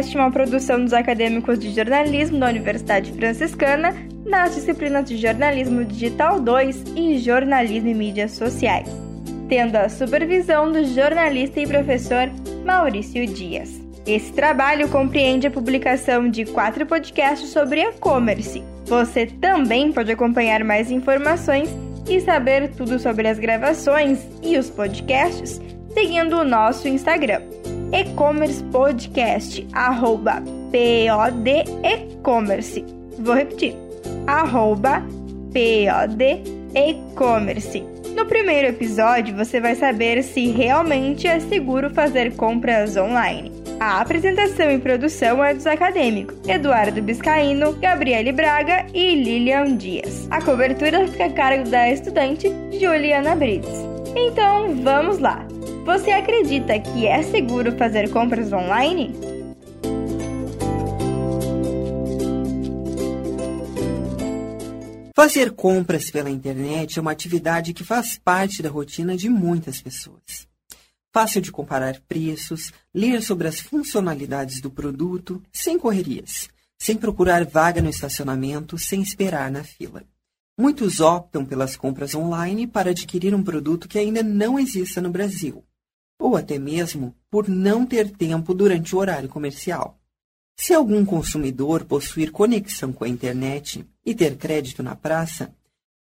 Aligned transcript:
Podcast 0.00 0.16
é 0.16 0.20
uma 0.20 0.30
produção 0.30 0.82
dos 0.82 0.94
acadêmicos 0.94 1.58
de 1.58 1.74
jornalismo 1.74 2.38
da 2.38 2.48
Universidade 2.48 3.12
Franciscana 3.12 3.94
nas 4.24 4.54
disciplinas 4.54 5.04
de 5.04 5.18
Jornalismo 5.18 5.84
Digital 5.84 6.40
2 6.40 6.84
e 6.96 7.18
Jornalismo 7.18 7.90
e 7.90 7.94
Mídias 7.94 8.32
Sociais, 8.32 8.88
tendo 9.46 9.76
a 9.76 9.90
supervisão 9.90 10.72
do 10.72 10.86
jornalista 10.86 11.60
e 11.60 11.66
professor 11.66 12.30
Maurício 12.64 13.26
Dias. 13.26 13.78
Esse 14.06 14.32
trabalho 14.32 14.88
compreende 14.88 15.46
a 15.46 15.50
publicação 15.50 16.30
de 16.30 16.46
quatro 16.46 16.86
podcasts 16.86 17.50
sobre 17.50 17.82
e-commerce. 17.82 18.62
Você 18.86 19.26
também 19.26 19.92
pode 19.92 20.10
acompanhar 20.10 20.64
mais 20.64 20.90
informações 20.90 21.68
e 22.08 22.22
saber 22.22 22.70
tudo 22.70 22.98
sobre 22.98 23.28
as 23.28 23.38
gravações 23.38 24.26
e 24.42 24.56
os 24.56 24.70
podcasts 24.70 25.60
seguindo 25.92 26.38
o 26.38 26.44
nosso 26.44 26.88
Instagram 26.88 27.59
e-commerce 27.92 28.62
podcast, 28.64 29.66
arroba 29.72 30.42
POD 30.70 31.64
e-commerce. 31.84 32.84
Vou 33.18 33.34
repetir, 33.34 33.74
arroba 34.26 35.02
POD 35.52 36.42
e-commerce. 36.74 37.82
No 38.14 38.26
primeiro 38.26 38.68
episódio, 38.68 39.36
você 39.36 39.60
vai 39.60 39.74
saber 39.74 40.22
se 40.22 40.48
realmente 40.48 41.26
é 41.26 41.40
seguro 41.40 41.90
fazer 41.90 42.34
compras 42.36 42.96
online. 42.96 43.52
A 43.78 44.00
apresentação 44.00 44.70
e 44.70 44.78
produção 44.78 45.42
é 45.42 45.54
dos 45.54 45.66
acadêmicos 45.66 46.36
Eduardo 46.46 47.00
Biscaíno, 47.00 47.72
Gabriele 47.74 48.30
Braga 48.30 48.84
e 48.92 49.14
Lilian 49.14 49.76
Dias. 49.76 50.28
A 50.30 50.42
cobertura 50.42 51.06
fica 51.08 51.26
a 51.26 51.32
cargo 51.32 51.68
da 51.70 51.90
estudante 51.90 52.52
Juliana 52.78 53.34
Brits. 53.34 53.86
Então, 54.14 54.74
vamos 54.82 55.18
lá! 55.18 55.49
Você 55.84 56.10
acredita 56.10 56.78
que 56.78 57.06
é 57.06 57.22
seguro 57.22 57.76
fazer 57.76 58.10
compras 58.10 58.52
online? 58.52 59.14
Fazer 65.16 65.52
compras 65.52 66.10
pela 66.10 66.28
internet 66.28 66.98
é 66.98 67.02
uma 67.02 67.10
atividade 67.10 67.72
que 67.72 67.82
faz 67.82 68.18
parte 68.18 68.62
da 68.62 68.68
rotina 68.68 69.16
de 69.16 69.30
muitas 69.30 69.80
pessoas. 69.80 70.46
Fácil 71.12 71.40
de 71.40 71.50
comparar 71.50 71.98
preços, 72.06 72.72
ler 72.94 73.22
sobre 73.22 73.48
as 73.48 73.58
funcionalidades 73.58 74.60
do 74.60 74.70
produto, 74.70 75.42
sem 75.50 75.78
correrias, 75.78 76.48
sem 76.78 76.96
procurar 76.96 77.44
vaga 77.46 77.80
no 77.80 77.90
estacionamento, 77.90 78.78
sem 78.78 79.00
esperar 79.00 79.50
na 79.50 79.64
fila. 79.64 80.04
Muitos 80.58 81.00
optam 81.00 81.42
pelas 81.42 81.74
compras 81.74 82.14
online 82.14 82.66
para 82.66 82.90
adquirir 82.90 83.34
um 83.34 83.42
produto 83.42 83.88
que 83.88 83.98
ainda 83.98 84.22
não 84.22 84.58
exista 84.58 85.00
no 85.00 85.10
Brasil 85.10 85.64
ou 86.20 86.36
até 86.36 86.58
mesmo 86.58 87.16
por 87.30 87.48
não 87.48 87.86
ter 87.86 88.10
tempo 88.10 88.52
durante 88.52 88.94
o 88.94 88.98
horário 88.98 89.28
comercial. 89.28 89.98
Se 90.54 90.74
algum 90.74 91.04
consumidor 91.04 91.86
possuir 91.86 92.30
conexão 92.30 92.92
com 92.92 93.04
a 93.04 93.08
internet 93.08 93.84
e 94.04 94.14
ter 94.14 94.36
crédito 94.36 94.82
na 94.82 94.94
praça, 94.94 95.54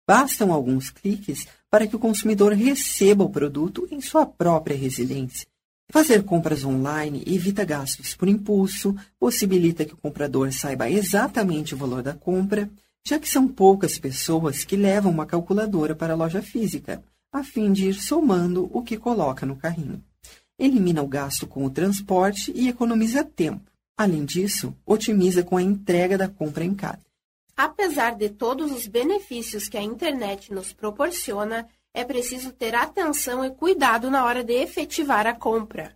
bastam 0.07 0.53
alguns 0.53 0.91
cliques 0.91 1.47
para 1.71 1.87
que 1.87 1.97
o 1.97 1.99
consumidor 1.99 2.53
receba 2.53 3.25
o 3.25 3.31
produto 3.31 3.89
em 3.91 4.03
sua 4.03 4.27
própria 4.27 4.77
residência. 4.77 5.47
Fazer 5.91 6.23
compras 6.23 6.65
online 6.65 7.23
evita 7.27 7.65
gastos 7.65 8.15
por 8.15 8.29
impulso, 8.29 8.95
possibilita 9.19 9.85
que 9.85 9.95
o 9.95 9.97
comprador 9.97 10.53
saiba 10.53 10.91
exatamente 10.91 11.75
o 11.75 11.79
valor 11.79 12.03
da 12.03 12.13
compra, 12.13 12.69
já 13.07 13.19
que 13.19 13.29
são 13.29 13.49
poucas 13.49 13.99
pessoas 13.99 14.65
que 14.65 14.77
levam 14.77 15.11
uma 15.11 15.27
calculadora 15.27 15.95
para 15.95 16.13
a 16.13 16.17
loja 16.17 16.43
física 16.43 17.03
a 17.33 17.42
fim 17.42 17.72
de 17.72 17.88
ir 17.88 17.94
somando 17.94 18.69
o 18.72 18.82
que 18.82 18.98
coloca 18.98 19.47
no 19.47 19.56
carrinho. 19.56 20.04
Elimina 20.59 21.03
o 21.03 21.09
gasto 21.09 21.47
com 21.47 21.65
o 21.65 21.70
transporte 21.70 22.53
e 22.54 22.69
economiza 22.69 23.25
tempo. 23.25 23.72
Além 23.97 24.25
disso, 24.25 24.76
otimiza 24.84 25.42
com 25.42 25.56
a 25.56 25.62
entrega 25.62 26.19
da 26.19 26.28
compra 26.28 26.65
em 26.65 26.75
casa. 26.75 27.00
Apesar 27.56 28.15
de 28.16 28.28
todos 28.28 28.71
os 28.71 28.87
benefícios 28.87 29.69
que 29.69 29.76
a 29.76 29.82
internet 29.82 30.53
nos 30.53 30.72
proporciona, 30.72 31.69
é 31.94 32.04
preciso 32.04 32.53
ter 32.53 32.75
atenção 32.75 33.44
e 33.44 33.50
cuidado 33.50 34.10
na 34.10 34.25
hora 34.25 34.42
de 34.42 34.54
efetivar 34.54 35.26
a 35.26 35.34
compra. 35.34 35.94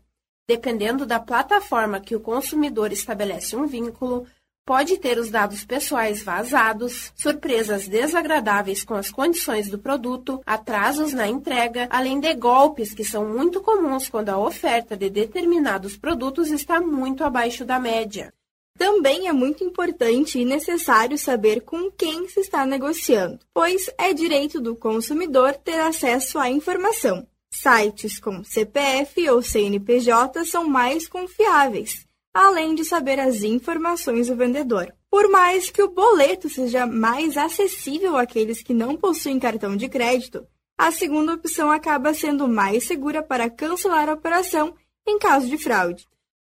Dependendo 0.49 1.05
da 1.05 1.19
plataforma 1.19 2.01
que 2.01 2.15
o 2.15 2.21
consumidor 2.21 2.93
estabelece 2.93 3.57
um 3.57 3.67
vínculo, 3.67 4.27
pode 4.67 4.99
ter 4.99 5.17
os 5.17 5.31
dados 5.31 5.65
pessoais 5.65 6.25
vazados, 6.25 7.13
surpresas 7.15 7.87
desagradáveis 7.87 8.83
com 8.83 8.95
as 8.95 9.13
condições 9.13 9.71
do 9.71 9.79
produto, 9.79 10.43
atrasos 10.45 11.13
na 11.13 11.29
entrega, 11.29 11.87
além 11.89 12.19
de 12.19 12.35
golpes 12.35 12.93
que 12.93 13.05
são 13.05 13.25
muito 13.29 13.61
comuns 13.61 14.09
quando 14.09 14.31
a 14.31 14.39
oferta 14.39 14.97
de 14.97 15.09
determinados 15.09 15.97
produtos 15.97 16.51
está 16.51 16.81
muito 16.81 17.23
abaixo 17.23 17.65
da 17.65 17.79
média. 17.79 18.35
Também 18.77 19.29
é 19.29 19.33
muito 19.33 19.63
importante 19.63 20.39
e 20.39 20.45
necessário 20.45 21.17
saber 21.17 21.61
com 21.61 21.89
quem 21.91 22.29
se 22.29 22.41
está 22.41 22.67
negociando, 22.67 23.39
pois 23.55 23.89
é 23.97 24.13
direito 24.13 24.61
do 24.61 24.75
consumidor 24.75 25.55
ter 25.55 25.81
acesso 25.81 26.41
à 26.41 26.51
informação. 26.51 27.25
Sites 27.51 28.19
com 28.19 28.43
CPF 28.43 29.31
ou 29.31 29.41
CNPJ 29.41 30.45
são 30.45 30.69
mais 30.69 31.09
confiáveis 31.09 32.06
além 32.37 32.75
de 32.75 32.85
saber 32.85 33.19
as 33.19 33.43
informações 33.43 34.29
do 34.29 34.37
vendedor. 34.37 34.93
Por 35.11 35.31
mais 35.31 35.71
que 35.71 35.83
o 35.83 35.89
boleto 35.89 36.51
seja 36.51 36.87
mais 36.87 37.37
acessível 37.37 38.15
àqueles 38.15 38.63
que 38.63 38.75
não 38.75 38.95
possuem 38.95 39.39
cartão 39.39 39.75
de 39.75 39.89
crédito, 39.89 40.47
a 40.77 40.91
segunda 40.91 41.33
opção 41.33 41.71
acaba 41.71 42.13
sendo 42.13 42.47
mais 42.47 42.85
segura 42.85 43.23
para 43.23 43.49
cancelar 43.49 44.11
a 44.11 44.13
operação 44.13 44.75
em 45.07 45.19
caso 45.19 45.47
de 45.47 45.57
fraude. 45.57 46.07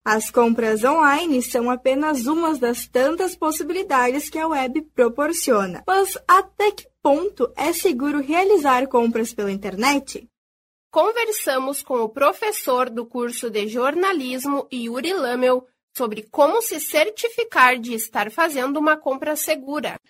As 0.04 0.30
compras 0.30 0.84
online 0.84 1.42
são 1.42 1.68
apenas 1.68 2.26
uma 2.26 2.56
das 2.56 2.86
tantas 2.86 3.34
possibilidades 3.34 4.30
que 4.30 4.38
a 4.38 4.46
web 4.46 4.82
proporciona. 4.94 5.82
Mas 5.84 6.16
até 6.28 6.70
que 6.70 6.86
ponto 7.02 7.52
é 7.56 7.72
seguro 7.72 8.20
realizar 8.20 8.86
compras 8.86 9.34
pela 9.34 9.50
internet? 9.50 10.28
Conversamos 10.92 11.82
com 11.82 12.00
o 12.02 12.08
professor 12.08 12.90
do 12.90 13.06
curso 13.06 13.48
de 13.48 13.66
jornalismo, 13.66 14.68
Yuri 14.70 15.14
Lamel, 15.14 15.66
sobre 15.94 16.22
como 16.22 16.62
se 16.62 16.80
certificar 16.80 17.78
de 17.78 17.94
estar 17.94 18.30
fazendo 18.30 18.78
uma 18.78 18.96
compra 18.96 19.36
segura 19.36 20.00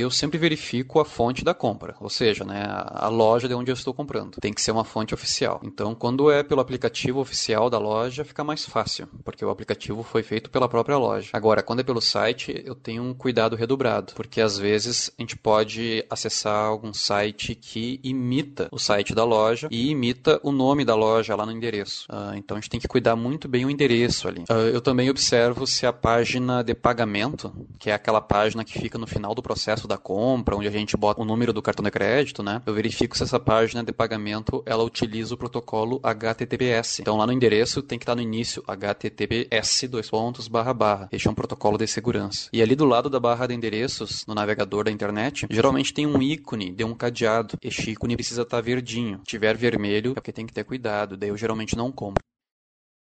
eu 0.00 0.10
sempre 0.10 0.36
verifico 0.38 0.98
a 0.98 1.04
fonte 1.04 1.44
da 1.44 1.54
compra, 1.54 1.94
ou 2.00 2.10
seja, 2.10 2.44
né, 2.44 2.64
a 2.66 3.08
loja 3.08 3.46
de 3.46 3.54
onde 3.54 3.70
eu 3.70 3.74
estou 3.74 3.94
comprando. 3.94 4.40
Tem 4.40 4.52
que 4.52 4.60
ser 4.60 4.72
uma 4.72 4.84
fonte 4.84 5.14
oficial. 5.14 5.60
Então, 5.62 5.94
quando 5.94 6.30
é 6.30 6.42
pelo 6.42 6.60
aplicativo 6.60 7.20
oficial 7.20 7.70
da 7.70 7.78
loja, 7.78 8.24
fica 8.24 8.42
mais 8.42 8.64
fácil, 8.64 9.08
porque 9.22 9.44
o 9.44 9.50
aplicativo 9.50 10.02
foi 10.02 10.24
feito 10.24 10.50
pela 10.50 10.68
própria 10.68 10.98
loja. 10.98 11.30
Agora, 11.32 11.62
quando 11.62 11.80
é 11.80 11.82
pelo 11.84 12.00
site, 12.00 12.60
eu 12.66 12.74
tenho 12.74 13.04
um 13.04 13.14
cuidado 13.14 13.54
redobrado, 13.54 14.14
porque 14.14 14.40
às 14.40 14.58
vezes 14.58 15.12
a 15.16 15.22
gente 15.22 15.36
pode 15.36 16.04
acessar 16.10 16.66
algum 16.66 16.92
site 16.92 17.54
que 17.54 18.00
imita 18.02 18.68
o 18.72 18.78
site 18.78 19.14
da 19.14 19.24
loja 19.24 19.68
e 19.70 19.90
imita 19.90 20.40
o 20.42 20.50
nome 20.50 20.84
da 20.84 20.96
loja 20.96 21.36
lá 21.36 21.46
no 21.46 21.52
endereço. 21.52 22.08
Uh, 22.10 22.34
então, 22.34 22.56
a 22.56 22.60
gente 22.60 22.70
tem 22.70 22.80
que 22.80 22.88
cuidar 22.88 23.14
muito 23.14 23.46
bem 23.46 23.64
o 23.64 23.70
endereço 23.70 24.26
ali. 24.26 24.40
Uh, 24.50 24.70
eu 24.72 24.80
também 24.80 25.08
observo 25.08 25.66
se 25.68 25.86
a 25.86 25.92
página 25.92 26.64
de 26.64 26.74
pagamento, 26.74 27.52
que 27.78 27.90
é 27.90 27.94
aquela 27.94 28.20
página 28.20 28.64
que 28.64 28.76
fica 28.76 28.98
no 28.98 29.06
final 29.06 29.34
do 29.34 29.42
processo 29.42 29.83
da 29.86 29.96
compra, 29.96 30.56
onde 30.56 30.68
a 30.68 30.70
gente 30.70 30.96
bota 30.96 31.22
o 31.22 31.24
número 31.24 31.52
do 31.52 31.62
cartão 31.62 31.84
de 31.84 31.90
crédito, 31.90 32.42
né? 32.42 32.62
Eu 32.66 32.74
verifico 32.74 33.16
se 33.16 33.22
essa 33.22 33.40
página 33.40 33.82
de 33.82 33.92
pagamento 33.92 34.62
ela 34.66 34.84
utiliza 34.84 35.34
o 35.34 35.38
protocolo 35.38 36.00
HTTPS. 36.02 37.00
Então 37.00 37.16
lá 37.16 37.26
no 37.26 37.32
endereço 37.32 37.82
tem 37.82 37.98
que 37.98 38.04
estar 38.04 38.14
no 38.14 38.22
início 38.22 38.62
HTTPS 38.66 39.88
dois 39.88 40.10
pontos 40.10 40.48
barra 40.48 40.74
barra. 40.74 41.08
Este 41.12 41.28
é 41.28 41.30
um 41.30 41.34
protocolo 41.34 41.78
de 41.78 41.86
segurança. 41.86 42.48
E 42.52 42.62
ali 42.62 42.74
do 42.74 42.84
lado 42.84 43.08
da 43.08 43.20
barra 43.20 43.46
de 43.46 43.54
endereços 43.54 44.24
no 44.26 44.34
navegador 44.34 44.84
da 44.84 44.90
internet, 44.90 45.46
geralmente 45.50 45.92
tem 45.92 46.06
um 46.06 46.20
ícone 46.20 46.70
de 46.70 46.84
um 46.84 46.94
cadeado. 46.94 47.56
Este 47.62 47.92
ícone 47.92 48.16
precisa 48.16 48.42
estar 48.42 48.60
verdinho. 48.60 49.18
Se 49.18 49.24
tiver 49.24 49.56
vermelho, 49.56 50.12
é 50.12 50.14
porque 50.14 50.32
tem 50.32 50.46
que 50.46 50.52
ter 50.52 50.64
cuidado. 50.64 51.16
Daí 51.16 51.28
eu 51.28 51.36
geralmente 51.36 51.76
não 51.76 51.90
compro. 51.92 52.22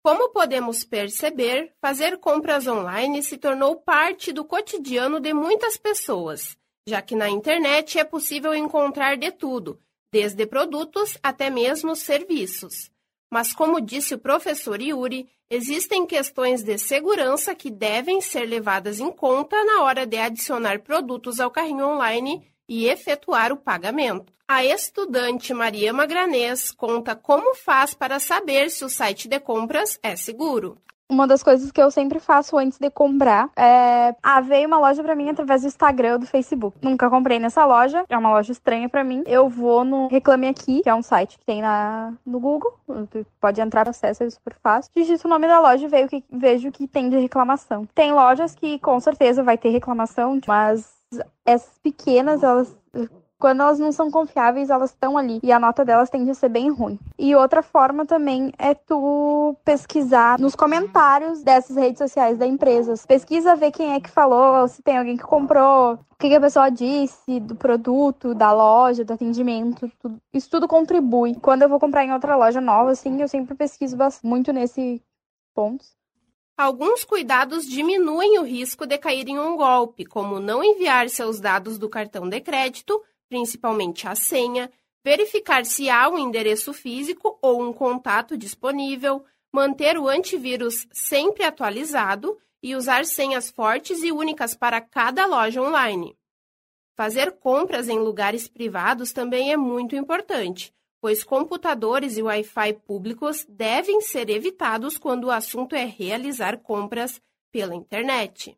Como 0.03 0.33
podemos 0.33 0.83
perceber, 0.83 1.73
fazer 1.81 2.17
compras 2.17 2.67
online 2.67 3.23
se 3.23 3.37
tornou 3.37 3.77
parte 3.77 4.33
do 4.33 4.43
cotidiano 4.43 5.19
de 5.21 5.33
muitas 5.33 5.77
pessoas 5.77 6.57
já 6.87 7.01
que 7.01 7.15
na 7.15 7.29
internet 7.29 7.97
é 7.97 8.03
possível 8.03 8.53
encontrar 8.53 9.17
de 9.17 9.31
tudo, 9.31 9.79
desde 10.11 10.45
produtos 10.45 11.17
até 11.23 11.49
mesmo 11.49 11.95
serviços. 11.95 12.91
Mas, 13.31 13.53
como 13.53 13.81
disse 13.81 14.13
o 14.13 14.19
professor 14.19 14.79
Yuri, 14.79 15.27
existem 15.49 16.05
questões 16.05 16.61
de 16.61 16.77
segurança 16.77 17.55
que 17.55 17.71
devem 17.71 18.21
ser 18.21 18.45
levadas 18.45 18.99
em 18.99 19.11
conta 19.11 19.63
na 19.63 19.81
hora 19.81 20.05
de 20.05 20.17
adicionar 20.17 20.79
produtos 20.81 21.39
ao 21.39 21.49
carrinho 21.49 21.87
online 21.87 22.45
e 22.69 22.85
efetuar 22.87 23.51
o 23.51 23.57
pagamento. 23.57 24.31
A 24.47 24.63
estudante 24.63 25.53
Maria 25.53 25.91
Magranês 25.91 26.71
conta 26.71 27.15
como 27.15 27.55
faz 27.55 27.93
para 27.93 28.19
saber 28.19 28.69
se 28.69 28.85
o 28.85 28.89
site 28.89 29.27
de 29.27 29.39
compras 29.39 29.97
é 30.03 30.15
seguro. 30.15 30.77
Uma 31.09 31.27
das 31.27 31.43
coisas 31.43 31.71
que 31.71 31.81
eu 31.81 31.91
sempre 31.91 32.19
faço 32.19 32.57
antes 32.57 32.77
de 32.79 32.89
comprar 32.89 33.49
é. 33.55 34.15
Ah, 34.21 34.41
veio 34.41 34.67
uma 34.67 34.79
loja 34.79 35.03
para 35.03 35.15
mim 35.15 35.29
através 35.29 35.61
do 35.61 35.67
Instagram 35.67 36.13
ou 36.13 36.19
do 36.19 36.25
Facebook. 36.25 36.77
Nunca 36.81 37.09
comprei 37.09 37.39
nessa 37.39 37.65
loja, 37.65 38.03
é 38.09 38.17
uma 38.17 38.29
loja 38.29 38.51
estranha 38.51 38.89
para 38.89 39.03
mim. 39.03 39.23
Eu 39.25 39.49
vou 39.49 39.83
no 39.83 40.07
Reclame 40.07 40.47
Aqui, 40.47 40.81
que 40.81 40.89
é 40.89 40.95
um 40.95 41.01
site 41.01 41.37
que 41.37 41.45
tem 41.45 41.61
na, 41.61 42.13
no 42.25 42.39
Google. 42.39 42.73
Pode 43.39 43.61
entrar, 43.61 43.87
acessa, 43.87 44.23
é 44.23 44.29
super 44.29 44.55
fácil. 44.61 44.91
Digito 44.95 45.27
o 45.27 45.29
nome 45.29 45.47
da 45.47 45.59
loja 45.59 45.85
e 45.85 45.89
vejo 45.89 46.09
que, 46.09 46.23
vejo 46.31 46.71
que 46.71 46.87
tem 46.87 47.09
de 47.09 47.17
reclamação. 47.17 47.87
Tem 47.93 48.11
lojas 48.11 48.55
que 48.55 48.79
com 48.79 48.99
certeza 48.99 49.43
vai 49.43 49.57
ter 49.57 49.69
reclamação, 49.69 50.39
mas 50.47 50.93
essas 51.45 51.77
pequenas, 51.79 52.41
elas 52.41 52.75
quando 53.43 53.59
elas 53.59 53.77
não 53.77 53.91
são 53.91 54.09
confiáveis, 54.09 54.69
elas 54.69 54.91
estão 54.91 55.17
ali. 55.17 55.41
E 55.43 55.51
a 55.51 55.59
nota 55.59 55.83
delas 55.83 56.09
tende 56.09 56.31
a 56.31 56.33
ser 56.33 56.47
bem 56.47 56.69
ruim. 56.69 56.97
E 57.19 57.35
outra 57.35 57.61
forma 57.61 58.05
também 58.05 58.53
é 58.57 58.73
tu 58.73 59.53
pesquisar 59.65 60.39
nos 60.39 60.55
comentários 60.55 61.43
dessas 61.43 61.75
redes 61.75 61.97
sociais 61.97 62.37
da 62.37 62.47
empresa. 62.47 62.93
Pesquisa 63.05 63.53
ver 63.53 63.71
quem 63.71 63.95
é 63.95 63.99
que 63.99 64.09
falou, 64.09 64.65
se 64.69 64.81
tem 64.81 64.97
alguém 64.97 65.17
que 65.17 65.25
comprou, 65.25 65.95
o 65.95 66.15
que, 66.17 66.29
que 66.29 66.35
a 66.35 66.39
pessoa 66.39 66.69
disse 66.69 67.41
do 67.41 67.53
produto, 67.53 68.33
da 68.33 68.53
loja, 68.53 69.03
do 69.03 69.11
atendimento. 69.11 69.91
Tudo. 69.99 70.21
Isso 70.33 70.49
tudo 70.49 70.65
contribui. 70.65 71.35
Quando 71.35 71.63
eu 71.63 71.69
vou 71.69 71.81
comprar 71.81 72.05
em 72.05 72.13
outra 72.13 72.37
loja 72.37 72.61
nova, 72.61 72.91
assim, 72.91 73.21
eu 73.21 73.27
sempre 73.27 73.55
pesquiso 73.55 73.97
muito 74.23 74.53
nesse 74.53 75.03
ponto. 75.53 75.83
Alguns 76.57 77.03
cuidados 77.03 77.65
diminuem 77.65 78.39
o 78.39 78.43
risco 78.43 78.87
de 78.87 78.97
cair 78.97 79.27
em 79.27 79.37
um 79.37 79.57
golpe, 79.57 80.05
como 80.05 80.39
não 80.39 80.63
enviar 80.63 81.09
seus 81.09 81.41
dados 81.41 81.77
do 81.77 81.89
cartão 81.89 82.29
de 82.29 82.39
crédito 82.39 83.01
principalmente 83.33 84.07
a 84.07 84.13
senha, 84.13 84.71
verificar 85.03 85.65
se 85.65 85.89
há 85.89 86.07
um 86.07 86.19
endereço 86.19 86.71
físico 86.71 87.39
ou 87.41 87.63
um 87.63 87.73
contato 87.73 88.37
disponível, 88.37 89.25
manter 89.51 89.97
o 89.97 90.07
antivírus 90.07 90.87
sempre 90.91 91.43
atualizado 91.43 92.37
e 92.61 92.75
usar 92.75 93.05
senhas 93.05 93.49
fortes 93.49 94.03
e 94.03 94.11
únicas 94.11 94.53
para 94.53 94.79
cada 94.79 95.25
loja 95.25 95.63
online. 95.63 96.15
Fazer 96.95 97.31
compras 97.31 97.89
em 97.89 97.97
lugares 97.97 98.47
privados 98.47 99.11
também 99.11 99.51
é 99.51 99.57
muito 99.57 99.95
importante, 99.95 100.71
pois 101.01 101.23
computadores 101.23 102.15
e 102.15 102.21
Wi-Fi 102.21 102.73
públicos 102.85 103.47
devem 103.49 103.99
ser 103.99 104.29
evitados 104.29 104.95
quando 104.95 105.23
o 105.23 105.31
assunto 105.31 105.73
é 105.75 105.85
realizar 105.85 106.59
compras 106.59 107.19
pela 107.51 107.73
internet. 107.73 108.55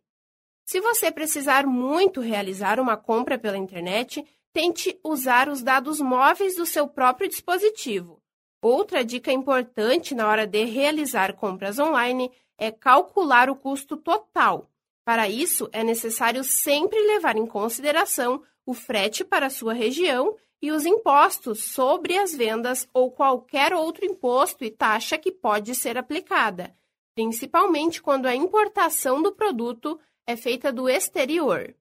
Se 0.66 0.82
você 0.82 1.10
precisar 1.14 1.66
muito 1.66 2.20
realizar 2.20 2.78
uma 2.78 2.98
compra 2.98 3.40
pela 3.40 3.58
internet, 3.58 4.26
tente 4.56 4.98
usar 5.04 5.50
os 5.50 5.62
dados 5.62 6.00
móveis 6.00 6.56
do 6.56 6.66
seu 6.66 6.88
próprio 6.88 7.28
dispositivo. 7.28 8.24
Outra 8.62 9.04
dica 9.04 9.30
importante 9.30 10.16
na 10.16 10.30
hora 10.30 10.48
de 10.48 10.64
realizar 10.64 11.34
compras 11.34 11.78
online 11.78 12.32
é 12.58 12.72
calcular 12.72 13.50
o 13.50 13.56
custo 13.58 13.98
total. 13.98 14.72
Para 15.04 15.28
isso, 15.28 15.68
é 15.74 15.84
necessário 15.84 16.42
sempre 16.42 16.98
levar 17.06 17.36
em 17.36 17.46
consideração 17.46 18.42
o 18.66 18.74
frete 18.74 19.26
para 19.26 19.48
a 19.48 19.50
sua 19.50 19.74
região 19.74 20.38
e 20.62 20.72
os 20.72 20.86
impostos 20.86 21.66
sobre 21.66 22.18
as 22.18 22.34
vendas 22.34 22.88
ou 22.94 23.12
qualquer 23.12 23.74
outro 23.74 24.06
imposto 24.06 24.64
e 24.64 24.72
taxa 24.72 25.18
que 25.18 25.34
pode 25.34 25.76
ser 25.76 25.98
aplicada, 25.98 26.74
principalmente 27.14 28.02
quando 28.02 28.26
a 28.26 28.34
importação 28.34 29.22
do 29.22 29.34
produto 29.34 30.00
é 30.26 30.38
feita 30.38 30.72
do 30.72 30.88
exterior. 30.88 31.76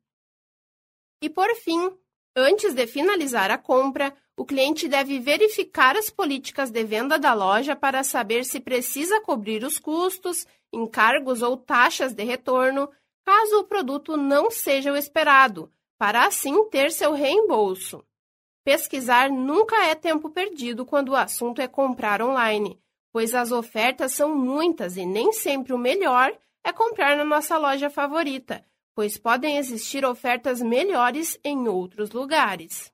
E 1.23 1.31
por 1.31 1.55
fim, 1.55 1.97
Antes 2.37 2.75
de 2.75 2.85
finalizar 2.89 3.51
a 3.53 3.59
compra, 3.59 4.13
o 4.37 4.45
cliente 4.45 4.89
deve 4.89 5.21
verificar 5.21 5.97
as 5.97 6.11
políticas 6.11 6.69
de 6.69 6.83
venda 6.83 7.17
da 7.17 7.33
loja 7.33 7.77
para 7.77 8.03
saber 8.03 8.45
se 8.45 8.59
precisa 8.59 9.21
cobrir 9.21 9.63
os 9.63 9.79
custos, 9.79 10.45
encargos 10.73 11.43
ou 11.43 11.57
taxas 11.57 12.13
de 12.13 12.25
retorno, 12.25 12.91
caso 13.25 13.61
o 13.61 13.65
produto 13.65 14.17
não 14.17 14.51
seja 14.51 14.93
o 14.93 14.97
esperado, 14.97 15.71
para 15.97 16.27
assim 16.27 16.69
ter 16.71 16.91
seu 16.91 17.13
reembolso. 17.13 18.05
Pesquisar 18.65 19.31
nunca 19.31 19.85
é 19.85 19.95
tempo 19.95 20.29
perdido 20.29 20.85
quando 20.85 21.11
o 21.11 21.17
assunto 21.17 21.61
é 21.61 21.69
comprar 21.69 22.21
online, 22.21 22.81
pois 23.13 23.33
as 23.33 23.53
ofertas 23.53 24.13
são 24.13 24.35
muitas 24.35 24.97
e 24.97 25.07
nem 25.07 25.33
sempre 25.33 25.73
o 25.73 25.79
melhor 25.79 26.37
é 26.65 26.73
comprar 26.73 27.17
na 27.17 27.25
nossa 27.25 27.57
loja 27.57 27.89
favorita 27.89 28.65
pois 28.95 29.19
podem 29.19 29.57
existir 29.57 30.05
ofertas 30.05 30.61
melhores 30.61 31.39
em 31.43 31.67
outros 31.69 32.11
lugares. 32.13 32.93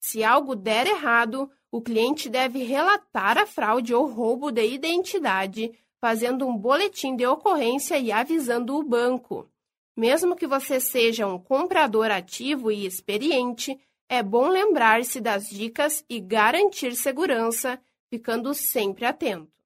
Se 0.00 0.24
algo 0.24 0.56
der 0.56 0.86
errado, 0.86 1.50
o 1.70 1.80
cliente 1.80 2.28
deve 2.28 2.64
relatar 2.64 3.38
a 3.38 3.46
fraude 3.46 3.94
ou 3.94 4.06
roubo 4.06 4.50
de 4.50 4.66
identidade, 4.66 5.70
fazendo 6.00 6.46
um 6.46 6.56
boletim 6.56 7.14
de 7.14 7.26
ocorrência 7.26 7.98
e 7.98 8.10
avisando 8.10 8.76
o 8.76 8.82
banco. 8.82 9.48
Mesmo 9.96 10.34
que 10.34 10.46
você 10.46 10.80
seja 10.80 11.26
um 11.26 11.38
comprador 11.38 12.10
ativo 12.10 12.72
e 12.72 12.86
experiente, 12.86 13.78
é 14.08 14.22
bom 14.22 14.48
lembrar-se 14.48 15.20
das 15.20 15.48
dicas 15.48 16.04
e 16.08 16.18
garantir 16.18 16.96
segurança, 16.96 17.78
ficando 18.08 18.52
sempre 18.54 19.04
atento. 19.04 19.59